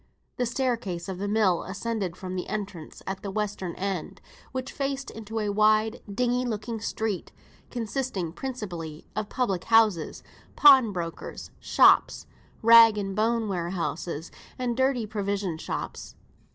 [0.37, 4.19] The staircase of the mill ascended from the entrance at the western end,
[4.51, 7.31] which faced into a wide dingy looking street,
[7.69, 10.23] consisting principally of public houses,
[10.55, 12.25] pawn brokers' shops,
[12.63, 16.15] rag and bone warehouses, and dirty provision shops.